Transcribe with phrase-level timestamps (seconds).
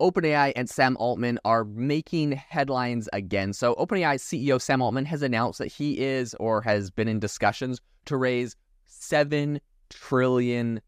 [0.00, 3.52] OpenAI and Sam Altman are making headlines again.
[3.52, 7.80] So, OpenAI CEO Sam Altman has announced that he is or has been in discussions
[8.06, 8.56] to raise
[8.88, 9.60] $7
[9.90, 10.80] trillion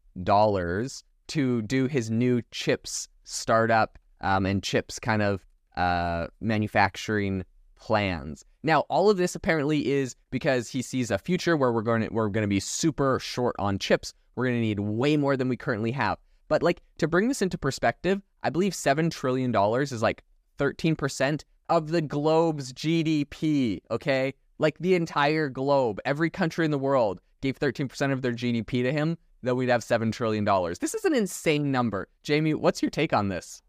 [1.27, 5.45] to do his new chips startup um, and chips kind of
[5.77, 7.45] uh, manufacturing
[7.79, 8.45] plans.
[8.63, 12.07] Now, all of this apparently is because he sees a future where we're going to,
[12.09, 14.13] we're going to be super short on chips.
[14.35, 16.17] We're going to need way more than we currently have.
[16.47, 20.23] But like to bring this into perspective, I believe seven trillion dollars is like
[20.57, 23.79] thirteen percent of the globe's GDP.
[23.91, 28.33] Okay, like the entire globe, every country in the world gave thirteen percent of their
[28.33, 29.17] GDP to him.
[29.41, 30.79] Then we'd have seven trillion dollars.
[30.79, 32.07] This is an insane number.
[32.23, 33.61] Jamie, what's your take on this?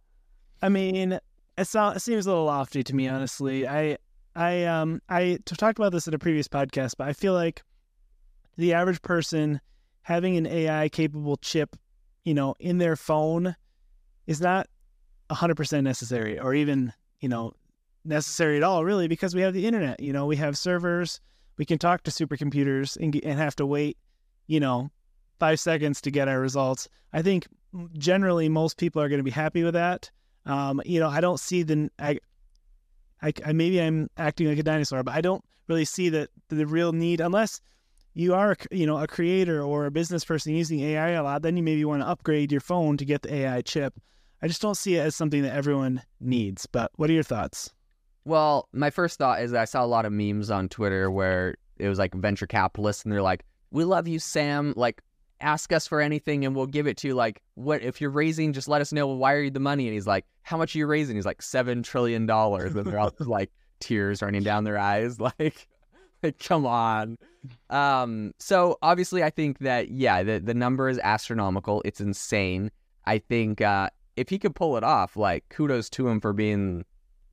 [0.63, 1.19] I mean,
[1.59, 3.67] it, sounds, it seems a little lofty to me, honestly.
[3.67, 3.99] I
[4.37, 7.63] I um I talked about this in a previous podcast, but I feel like
[8.57, 9.61] the average person
[10.03, 11.77] having an AI capable chip,
[12.25, 13.55] you know, in their phone
[14.27, 14.69] is not
[15.31, 17.53] 100% necessary or even, you know,
[18.05, 21.21] necessary at all really because we have the internet, you know, we have servers,
[21.57, 23.97] we can talk to supercomputers and, and have to wait,
[24.47, 24.91] you know,
[25.41, 26.89] 5 seconds to get our results.
[27.13, 27.47] I think
[27.99, 30.11] generally most people are going to be happy with that.
[30.47, 32.19] Um, you know, I don't see the I,
[33.23, 36.67] I, I, maybe I'm acting like a dinosaur, but I don't really see that the
[36.67, 37.61] real need unless
[38.15, 41.43] you are you know a creator or a business person using AI a lot.
[41.43, 43.95] Then you maybe want to upgrade your phone to get the AI chip.
[44.41, 46.67] I just don't see it as something that everyone needs.
[46.67, 47.73] But what are your thoughts?
[48.25, 51.89] Well, my first thought is I saw a lot of memes on Twitter where it
[51.89, 54.73] was like venture capitalists and they're like, "We love you, Sam.
[54.77, 55.03] Like,
[55.41, 57.15] ask us for anything and we'll give it to you.
[57.15, 58.53] Like, what if you're raising?
[58.53, 59.07] Just let us know.
[59.07, 61.43] We'll wire you the money." And he's like, "How much are you raising?" He's like,
[61.43, 65.67] seven trillion dollars." And they're all like tears running down their eyes, like,
[66.23, 67.19] like come on.
[67.71, 71.83] Um, so obviously, I think that yeah, the the number is astronomical.
[71.85, 72.71] It's insane.
[73.07, 76.85] I think uh, if he could pull it off, like kudos to him for being,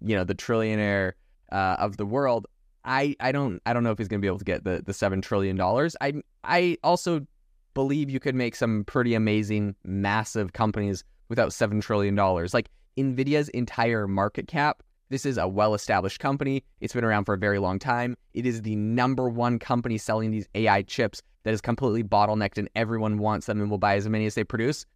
[0.01, 1.13] you know, the trillionaire
[1.51, 2.47] uh, of the world.
[2.83, 4.93] I, I don't I don't know if he's gonna be able to get the, the
[4.93, 5.95] seven trillion dollars.
[6.01, 6.13] I
[6.43, 7.25] I also
[7.73, 12.53] believe you could make some pretty amazing, massive companies without seven trillion dollars.
[12.53, 14.83] Like Nvidia's entire market cap.
[15.11, 16.63] This is a well-established company.
[16.79, 18.17] It's been around for a very long time.
[18.33, 22.69] It is the number one company selling these AI chips that is completely bottlenecked, and
[22.75, 24.87] everyone wants them and will buy as many as they produce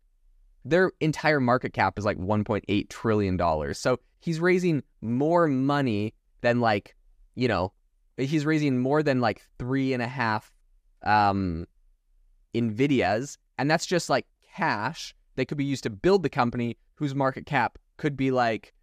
[0.66, 3.78] their entire market cap is like 1.8 trillion dollars.
[3.78, 6.96] So he's raising more money than like,
[7.36, 7.72] you know,
[8.18, 10.52] he's raising more than like three and a half
[11.04, 11.68] um,
[12.56, 17.14] Nvidias, and that's just like cash that could be used to build the company whose
[17.14, 18.74] market cap could be like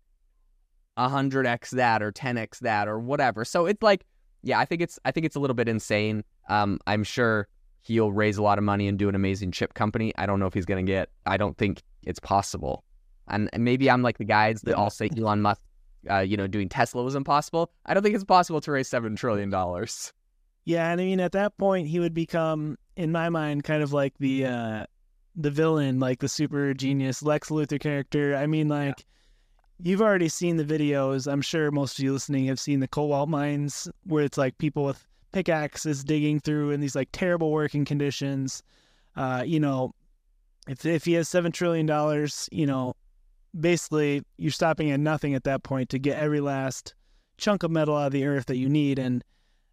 [0.98, 3.44] 100x that or 10x that or whatever.
[3.44, 4.04] So it's like,
[4.42, 6.24] yeah, I think it's I think it's a little bit insane.
[6.48, 7.48] Um, I'm sure
[7.80, 10.12] he'll raise a lot of money and do an amazing chip company.
[10.16, 11.10] I don't know if he's to get.
[11.26, 12.84] I don't think it's possible.
[13.28, 15.60] And, and, maybe I'm like the guys that all say Elon Musk,
[16.10, 17.70] uh, you know, doing Tesla was impossible.
[17.86, 20.12] I don't think it's possible to raise seven trillion dollars.
[20.64, 23.92] Yeah, and I mean at that point he would become, in my mind, kind of
[23.92, 24.86] like the uh,
[25.36, 28.36] the villain, like the super genius Lex Luthor character.
[28.36, 28.98] I mean, like.
[28.98, 29.04] Yeah.
[29.80, 31.30] You've already seen the videos.
[31.30, 34.84] I'm sure most of you listening have seen the cobalt mines where it's like people
[34.84, 38.62] with pickaxes digging through in these like terrible working conditions.
[39.16, 39.92] Uh, you know,
[40.68, 42.94] if if he has seven trillion dollars, you know,
[43.58, 46.94] basically you're stopping at nothing at that point to get every last
[47.38, 48.98] chunk of metal out of the earth that you need.
[48.98, 49.24] And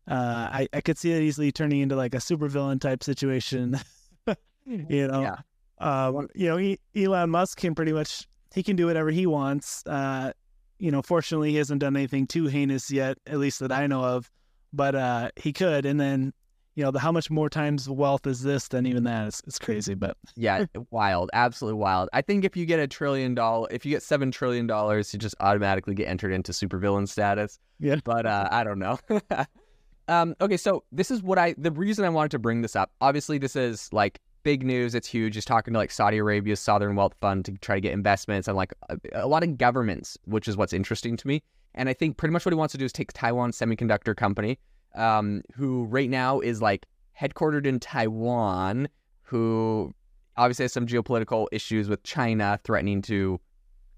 [0.07, 3.79] uh, I I could see it easily turning into like a supervillain type situation.
[4.66, 5.35] you know, yeah.
[5.79, 9.83] Um, you know, he, Elon Musk can pretty much he can do whatever he wants.
[9.85, 10.33] Uh,
[10.77, 14.03] you know, fortunately, he hasn't done anything too heinous yet, at least that I know
[14.03, 14.29] of
[14.73, 15.85] but uh, he could.
[15.85, 16.33] And then,
[16.75, 19.27] you know, the, how much more times wealth is this than even that?
[19.27, 22.09] It's, it's crazy, but yeah, wild, absolutely wild.
[22.13, 25.19] I think if you get a trillion dollar, if you get seven trillion dollars, you
[25.19, 27.59] just automatically get entered into supervillain status.
[27.79, 28.99] Yeah, but uh, I don't know.
[30.07, 31.55] um, okay, so this is what I.
[31.57, 32.91] The reason I wanted to bring this up.
[33.01, 34.95] Obviously, this is like big news.
[34.95, 35.35] It's huge.
[35.35, 38.57] He's talking to like Saudi Arabia's sovereign wealth fund to try to get investments and
[38.57, 41.43] like a, a lot of governments, which is what's interesting to me.
[41.75, 44.59] And I think pretty much what he wants to do is take Taiwan Semiconductor Company,
[44.96, 46.85] um, who right now is like
[47.19, 48.90] headquartered in Taiwan,
[49.22, 49.93] who
[50.37, 53.40] obviously has some geopolitical issues with China threatening to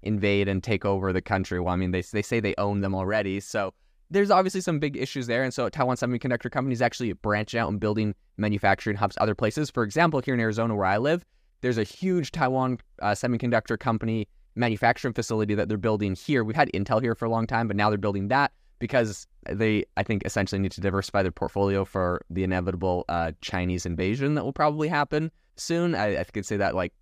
[0.02, 1.60] invade and take over the country.
[1.60, 3.40] Well, I mean, they, they say they own them already.
[3.40, 3.72] So
[4.10, 5.42] there's obviously some big issues there.
[5.42, 9.70] And so Taiwan Semiconductor Company is actually branching out and building manufacturing hubs other places.
[9.70, 11.24] For example, here in Arizona, where I live,
[11.62, 16.44] there's a huge Taiwan uh, semiconductor company manufacturing facility that they're building here.
[16.44, 19.84] We've had Intel here for a long time, but now they're building that because they,
[19.96, 24.44] I think, essentially need to diversify their portfolio for the inevitable uh, Chinese invasion that
[24.44, 25.94] will probably happen soon.
[25.94, 26.92] I, I could say that, like,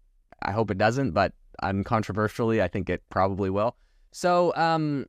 [0.42, 1.32] I hope it doesn't, but
[1.62, 3.76] uncontroversially, I think it probably will.
[4.12, 5.06] So, um,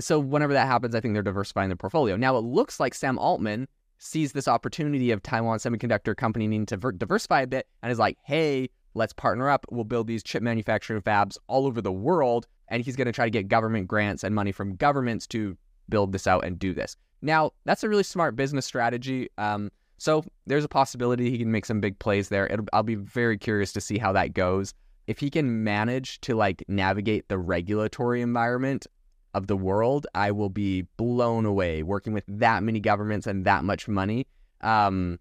[0.00, 2.16] so whenever that happens, I think they're diversifying their portfolio.
[2.16, 3.66] Now it looks like Sam Altman
[3.98, 7.98] sees this opportunity of Taiwan Semiconductor Company needing to ver- diversify a bit and is
[7.98, 9.66] like, hey, let's partner up.
[9.70, 12.46] We'll build these chip manufacturing fabs all over the world.
[12.68, 15.56] And he's going to try to get government grants and money from governments to
[15.88, 16.96] build this out and do this.
[17.22, 19.28] Now, that's a really smart business strategy.
[19.38, 22.46] Um, so there's a possibility he can make some big plays there.
[22.46, 24.74] It'll, I'll be very curious to see how that goes.
[25.06, 28.86] If he can manage to like navigate the regulatory environment
[29.34, 33.64] of the world, I will be blown away working with that many governments and that
[33.64, 34.26] much money.
[34.60, 35.18] Um,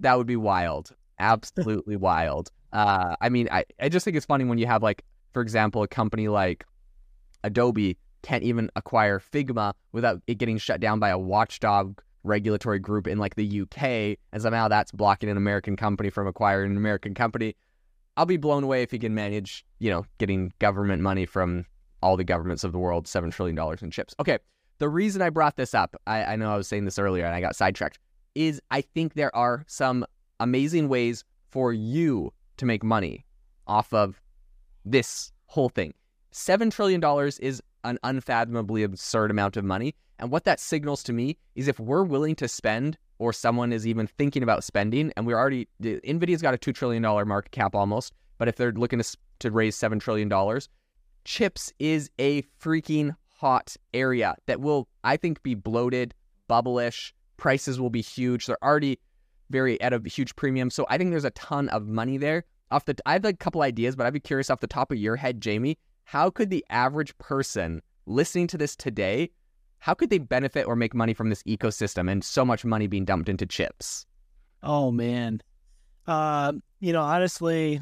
[0.00, 0.94] that would be wild.
[1.18, 2.50] Absolutely wild.
[2.72, 5.82] Uh, I mean, I, I just think it's funny when you have like, for example,
[5.82, 6.64] a company like
[7.44, 13.06] Adobe can't even acquire Figma without it getting shut down by a watchdog regulatory group
[13.06, 17.14] in like the UK, and somehow that's blocking an American company from acquiring an American
[17.14, 17.56] company.
[18.16, 21.64] I'll be blown away if he can manage, you know, getting government money from
[22.02, 24.14] all the governments of the world, seven trillion dollars in chips.
[24.20, 24.38] Okay,
[24.78, 27.34] the reason I brought this up, I, I know I was saying this earlier and
[27.34, 27.98] I got sidetracked,
[28.34, 30.04] is I think there are some
[30.40, 33.24] amazing ways for you to make money
[33.66, 34.20] off of
[34.84, 35.94] this whole thing.
[36.30, 39.94] Seven trillion dollars is an unfathomably absurd amount of money.
[40.18, 43.86] And what that signals to me is if we're willing to spend, or someone is
[43.86, 48.14] even thinking about spending, and we're already, NVIDIA's got a $2 trillion market cap almost,
[48.38, 50.28] but if they're looking to, to raise $7 trillion,
[51.24, 56.14] chips is a freaking hot area that will, I think, be bloated,
[56.48, 57.12] bubblish.
[57.36, 58.46] Prices will be huge.
[58.46, 58.98] They're already
[59.50, 60.70] very at a huge premium.
[60.70, 62.44] So I think there's a ton of money there.
[62.70, 64.98] Off the, I have a couple ideas, but I'd be curious off the top of
[64.98, 69.30] your head, Jamie, how could the average person listening to this today,
[69.78, 73.04] how could they benefit or make money from this ecosystem and so much money being
[73.04, 74.06] dumped into chips?
[74.62, 75.42] Oh man,
[76.06, 77.80] uh, you know, honestly,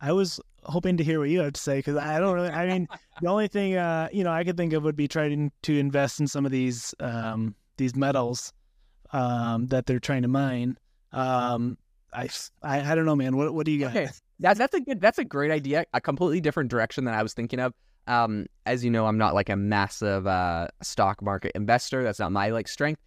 [0.00, 2.50] I was hoping to hear what you have to say because I don't really.
[2.50, 2.88] I mean,
[3.20, 6.20] the only thing uh, you know I could think of would be trying to invest
[6.20, 8.52] in some of these um, these metals
[9.12, 10.76] um, that they're trying to mine.
[11.12, 11.78] Um,
[12.12, 12.28] I,
[12.62, 13.36] I I don't know, man.
[13.36, 13.96] What what do you got?
[13.96, 14.08] Okay.
[14.40, 15.86] That, that's a good that's a great idea.
[15.94, 17.72] A completely different direction than I was thinking of.
[18.06, 22.04] Um, as you know, I'm not like a massive uh, stock market investor.
[22.04, 23.00] That's not my like strength.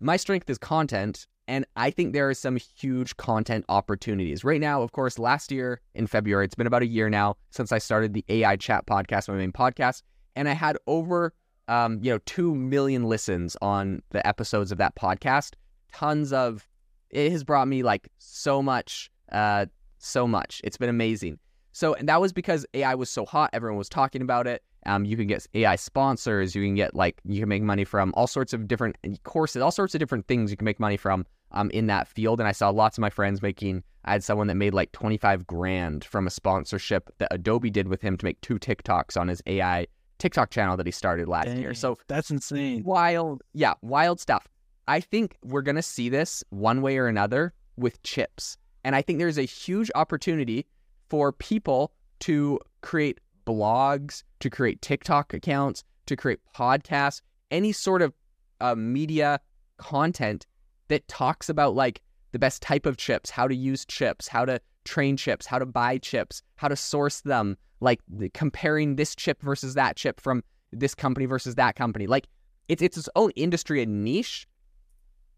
[0.00, 4.82] My strength is content, and I think there are some huge content opportunities right now.
[4.82, 8.14] Of course, last year in February, it's been about a year now since I started
[8.14, 10.02] the AI Chat podcast, my main podcast,
[10.34, 11.32] and I had over
[11.68, 15.54] um, you know two million listens on the episodes of that podcast.
[15.92, 16.66] Tons of
[17.10, 19.66] it has brought me like so much uh,
[19.98, 20.60] so much.
[20.64, 21.38] It's been amazing.
[21.72, 23.50] So, and that was because AI was so hot.
[23.52, 24.62] Everyone was talking about it.
[24.86, 26.54] Um, you can get AI sponsors.
[26.54, 29.70] You can get like you can make money from all sorts of different courses, all
[29.72, 32.40] sorts of different things you can make money from um, in that field.
[32.40, 33.82] And I saw lots of my friends making.
[34.04, 37.88] I had someone that made like twenty five grand from a sponsorship that Adobe did
[37.88, 39.86] with him to make two TikToks on his AI
[40.18, 41.74] TikTok channel that he started last Dang, year.
[41.74, 42.84] So that's insane.
[42.84, 44.46] Wild, yeah, wild stuff.
[44.88, 48.56] I think we're gonna see this one way or another with chips.
[48.84, 50.66] And I think there's a huge opportunity
[51.08, 57.20] for people to create blogs, to create TikTok accounts, to create podcasts,
[57.50, 58.12] any sort of
[58.60, 59.40] uh, media
[59.78, 60.46] content
[60.88, 62.00] that talks about like
[62.32, 65.66] the best type of chips, how to use chips, how to train chips, how to
[65.66, 70.42] buy chips, how to source them, like the, comparing this chip versus that chip from
[70.72, 72.06] this company versus that company.
[72.06, 72.26] Like
[72.68, 74.46] it's it's its own industry and niche.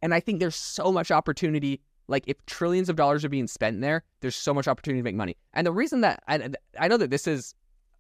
[0.01, 3.81] And I think there's so much opportunity like if trillions of dollars are being spent
[3.81, 5.37] there, there's so much opportunity to make money.
[5.53, 6.49] And the reason that I,
[6.81, 7.55] I know that this is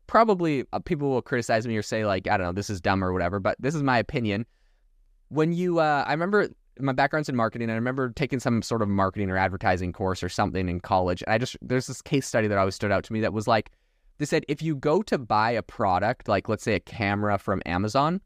[0.07, 3.05] probably uh, people will criticize me or say like I don't know this is dumb
[3.05, 4.47] or whatever, but this is my opinion.
[5.29, 6.49] When you, uh, I remember
[6.81, 10.29] my background's in marketing, I remember taking some sort of marketing or advertising course or
[10.29, 11.23] something in college.
[11.27, 13.47] And I just there's this case study that always stood out to me that was
[13.47, 13.71] like
[14.19, 17.63] they said if you go to buy a product like let's say a camera from
[17.67, 18.21] Amazon,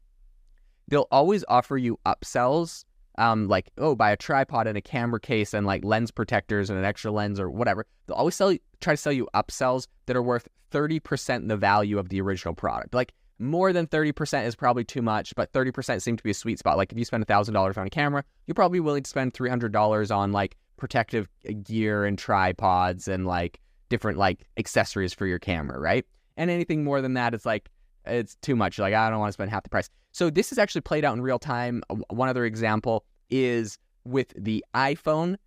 [0.87, 2.85] they'll always offer you upsells
[3.17, 6.79] um, like oh, buy a tripod and a camera case and like lens protectors and
[6.79, 7.85] an extra lens or whatever.
[8.07, 11.57] They'll always sell you, try to sell you upsells that are worth thirty percent the
[11.57, 12.93] value of the original product.
[12.93, 16.31] Like more than thirty percent is probably too much, but thirty percent seems to be
[16.31, 16.77] a sweet spot.
[16.77, 19.49] Like if you spend thousand dollars on a camera, you're probably willing to spend three
[19.49, 21.29] hundred dollars on like protective
[21.63, 23.59] gear and tripods and like
[23.89, 26.05] different like accessories for your camera, right?
[26.37, 27.69] And anything more than that, it's like
[28.05, 28.79] it's too much.
[28.79, 29.89] Like I don't want to spend half the price.
[30.11, 31.83] So this is actually played out in real time.
[32.09, 35.37] One other example is with the iPhone.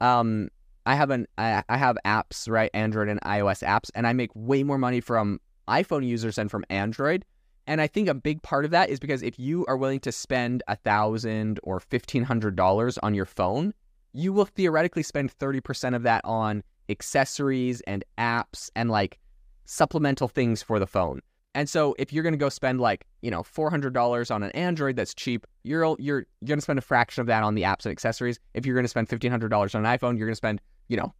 [0.00, 0.48] Um,
[0.86, 4.62] I have an I have apps right, Android and iOS apps, and I make way
[4.62, 7.24] more money from iPhone users than from Android.
[7.66, 10.12] And I think a big part of that is because if you are willing to
[10.12, 13.74] spend a thousand or fifteen hundred dollars on your phone,
[14.12, 19.18] you will theoretically spend thirty percent of that on accessories and apps and like
[19.64, 21.20] supplemental things for the phone.
[21.54, 24.94] And so if you're going to go spend like, you know, $400 on an Android
[24.94, 27.86] that's cheap, you're you're you're going to spend a fraction of that on the apps
[27.86, 28.38] and accessories.
[28.52, 31.14] If you're going to spend $1500 on an iPhone, you're going to spend, you know,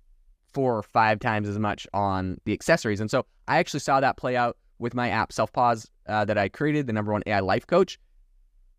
[0.53, 3.01] four or five times as much on the accessories.
[3.01, 6.49] And so I actually saw that play out with my app Selfpause uh, that I
[6.49, 7.99] created, the number one AI life coach.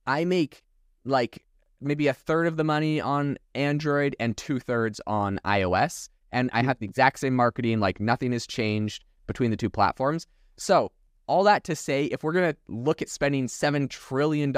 [0.05, 0.63] I make
[1.05, 1.43] like
[1.81, 6.09] maybe a third of the money on Android and two thirds on iOS.
[6.31, 10.27] And I have the exact same marketing, like nothing has changed between the two platforms.
[10.57, 10.91] So
[11.27, 14.55] all that to say, if we're going to look at spending $7 trillion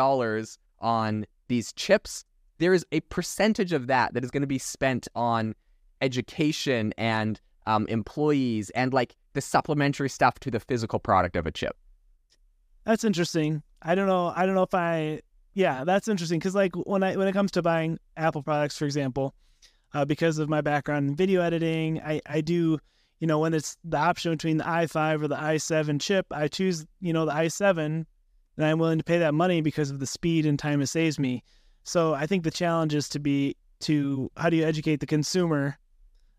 [0.79, 2.23] on these chips,
[2.59, 5.55] there is a percentage of that that is going to be spent on
[6.01, 11.51] education and um, employees and like the supplementary stuff to the physical product of a
[11.51, 11.75] chip.
[12.89, 13.61] That's interesting.
[13.83, 14.33] I don't know.
[14.35, 15.21] I don't know if I.
[15.53, 18.85] Yeah, that's interesting because like when I when it comes to buying Apple products, for
[18.85, 19.35] example,
[19.93, 22.79] uh, because of my background in video editing, I I do
[23.19, 26.85] you know, when it's the option between the i5 or the i7 chip, I choose,
[26.99, 28.05] you know, the i7 and
[28.57, 31.43] I'm willing to pay that money because of the speed and time it saves me.
[31.83, 35.77] So I think the challenge is to be to how do you educate the consumer,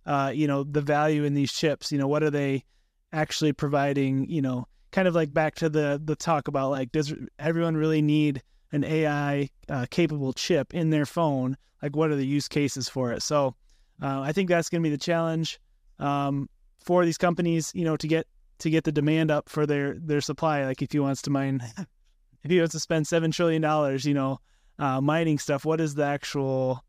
[0.07, 2.65] uh, you know, the value in these chips, you know, what are they
[3.13, 7.13] actually providing, you know, kind of like back to the the talk about like does
[7.39, 8.43] everyone really need
[8.73, 11.57] an AI uh, capable chip in their phone?
[11.83, 13.23] Like what are the use cases for it?
[13.23, 13.55] So
[14.03, 15.61] uh, I think that's going to be the challenge.
[15.99, 18.27] Um, for these companies, you know, to get
[18.61, 20.65] to get the demand up for their their supply.
[20.65, 21.63] Like if he wants to mine,
[22.43, 24.41] if he wants to spend seven trillion dollars, you know,
[24.79, 26.83] uh, mining stuff, what is the actual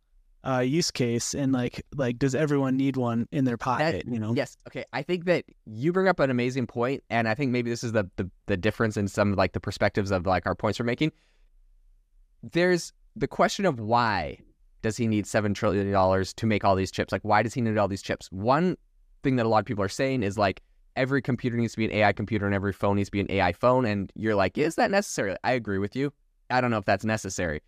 [0.45, 1.33] uh, use case?
[1.33, 4.05] And like like does everyone need one in their pocket?
[4.05, 4.33] That, you know.
[4.33, 4.57] Yes.
[4.67, 4.85] Okay.
[4.93, 7.91] I think that you bring up an amazing point, and I think maybe this is
[7.91, 11.11] the the, the difference in some like the perspectives of like our points we're making.
[12.43, 14.39] There's the question of why
[14.81, 17.11] does he need seven trillion dollars to make all these chips?
[17.11, 18.27] Like, why does he need all these chips?
[18.31, 18.77] One
[19.23, 20.61] thing that a lot of people are saying is like
[20.95, 23.31] every computer needs to be an AI computer and every phone needs to be an
[23.31, 23.85] AI phone.
[23.85, 25.35] And you're like, is that necessary?
[25.43, 26.11] I agree with you.
[26.49, 27.61] I don't know if that's necessary.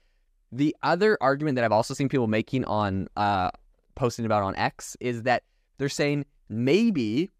[0.56, 3.50] The other argument that I've also seen people making on uh,
[3.96, 5.42] posting about on X is that
[5.80, 7.32] they're saying maybe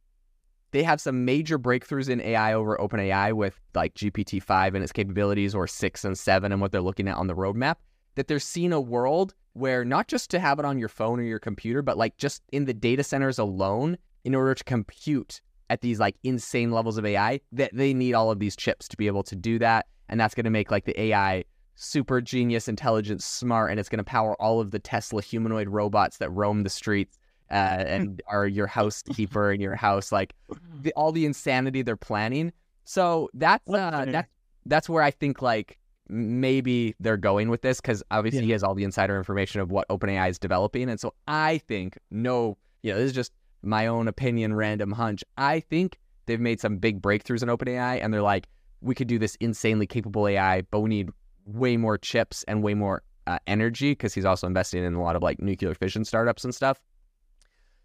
[0.72, 4.92] they have some major breakthroughs in AI over OpenAI with like GPT 5 and its
[4.92, 7.76] capabilities or 6 and 7 and what they're looking at on the roadmap.
[8.16, 11.24] That they're seeing a world where not just to have it on your phone or
[11.24, 15.40] your computer, but like just in the data centers alone, in order to compute
[15.70, 18.98] at these like insane levels of AI, that they need all of these chips to
[18.98, 19.86] be able to do that.
[20.10, 21.44] And that's going to make like the AI
[21.76, 26.18] super genius, intelligent, smart, and it's going to power all of the Tesla humanoid robots
[26.18, 27.18] that roam the streets
[27.52, 27.54] uh,
[27.88, 30.12] and are your housekeeper in your house.
[30.12, 30.34] Like
[30.82, 32.52] the, all the insanity they're planning.
[32.86, 34.30] So that's uh, that's
[34.66, 35.78] that's where I think like
[36.10, 38.46] maybe they're going with this because obviously yeah.
[38.46, 40.90] he has all the insider information of what OpenAI is developing.
[40.90, 45.24] And so I think, no, you know, this is just my own opinion, random hunch.
[45.38, 48.48] I think they've made some big breakthroughs in OpenAI and they're like,
[48.82, 51.10] we could do this insanely capable AI, but we need
[51.46, 55.16] way more chips and way more uh, energy because he's also investing in a lot
[55.16, 56.82] of like nuclear fission startups and stuff.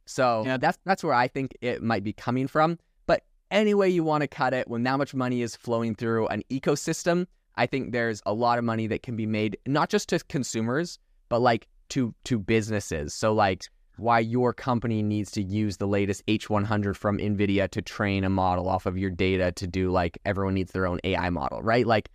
[0.06, 0.56] So yeah.
[0.56, 2.78] that's that's where I think it might be coming from.
[3.06, 6.28] But any way you want to cut it, when that much money is flowing through
[6.28, 10.08] an ecosystem, I think there's a lot of money that can be made not just
[10.10, 10.98] to consumers,
[11.28, 13.12] but like to to businesses.
[13.14, 13.64] So like
[13.98, 18.68] why your company needs to use the latest H100 from Nvidia to train a model
[18.68, 21.86] off of your data to do like everyone needs their own AI model, right?
[21.86, 22.08] Like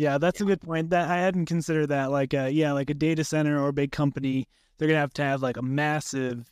[0.00, 0.46] yeah, that's yeah.
[0.46, 0.88] a good point.
[0.90, 3.92] That I hadn't considered that like a, yeah, like a data center or a big
[3.92, 6.50] company, they're going to have to have like a massive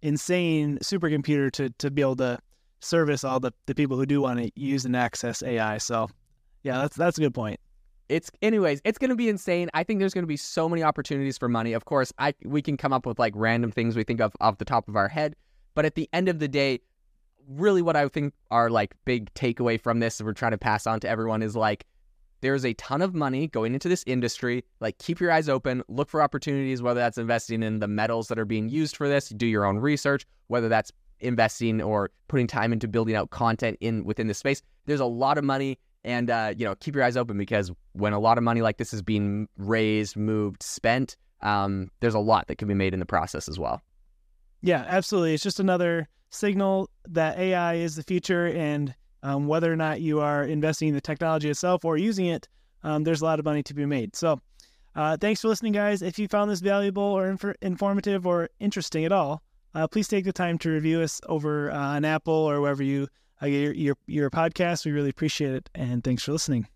[0.00, 2.38] insane supercomputer to to be able to
[2.80, 5.76] service all the, the people who do want to use and access AI.
[5.76, 6.08] So
[6.62, 7.60] yeah, that's that's a good point.
[8.08, 9.68] It's anyways, it's going to be insane.
[9.74, 11.74] I think there's going to be so many opportunities for money.
[11.74, 14.56] Of course, I we can come up with like random things we think of off
[14.56, 15.36] the top of our head,
[15.74, 16.80] but at the end of the day,
[17.46, 21.00] really what I think are like big takeaway from this we're trying to pass on
[21.00, 21.84] to everyone is like
[22.42, 24.64] there's a ton of money going into this industry.
[24.80, 28.38] Like keep your eyes open, look for opportunities whether that's investing in the metals that
[28.38, 32.72] are being used for this, do your own research, whether that's investing or putting time
[32.72, 34.60] into building out content in within the space.
[34.86, 38.12] There's a lot of money and uh, you know keep your eyes open because when
[38.12, 42.48] a lot of money like this is being raised, moved, spent, um, there's a lot
[42.48, 43.80] that can be made in the process as well.
[44.62, 45.34] Yeah, absolutely.
[45.34, 50.20] It's just another signal that AI is the future, and um, whether or not you
[50.20, 52.48] are investing in the technology itself or using it,
[52.82, 54.16] um, there's a lot of money to be made.
[54.16, 54.40] So,
[54.94, 56.02] uh, thanks for listening, guys.
[56.02, 59.42] If you found this valuable or inf- informative or interesting at all,
[59.74, 63.08] uh, please take the time to review us over uh, on Apple or wherever you
[63.42, 64.84] uh, your, your, your podcast.
[64.84, 65.70] We really appreciate it.
[65.74, 66.71] And thanks for listening.